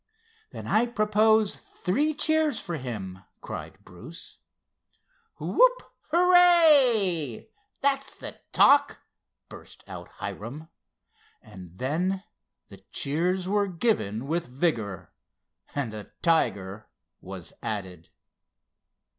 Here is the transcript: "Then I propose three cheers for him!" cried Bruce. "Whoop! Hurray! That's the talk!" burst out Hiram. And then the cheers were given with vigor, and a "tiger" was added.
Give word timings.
"Then 0.49 0.65
I 0.65 0.87
propose 0.87 1.53
three 1.57 2.15
cheers 2.15 2.59
for 2.59 2.75
him!" 2.75 3.23
cried 3.39 3.77
Bruce. 3.85 4.39
"Whoop! 5.37 5.83
Hurray! 6.09 7.51
That's 7.81 8.17
the 8.17 8.39
talk!" 8.51 8.99
burst 9.47 9.83
out 9.87 10.07
Hiram. 10.13 10.69
And 11.39 11.77
then 11.77 12.23
the 12.69 12.77
cheers 12.91 13.47
were 13.47 13.67
given 13.67 14.25
with 14.25 14.47
vigor, 14.47 15.11
and 15.75 15.93
a 15.93 16.09
"tiger" 16.23 16.87
was 17.21 17.53
added. 17.61 18.09